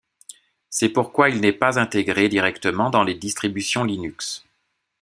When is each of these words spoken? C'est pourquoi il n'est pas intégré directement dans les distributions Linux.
C'est 0.71 0.89
pourquoi 0.89 1.29
il 1.29 1.41
n'est 1.41 1.53
pas 1.53 1.77
intégré 1.79 2.27
directement 2.27 2.89
dans 2.89 3.03
les 3.03 3.13
distributions 3.13 3.83
Linux. 3.83 4.43